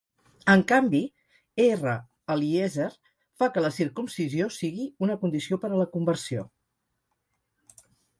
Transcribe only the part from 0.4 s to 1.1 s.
En canvi,